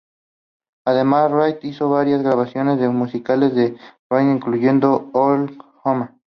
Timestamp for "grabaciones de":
2.23-2.89